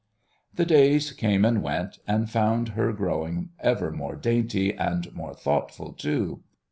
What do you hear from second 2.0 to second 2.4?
and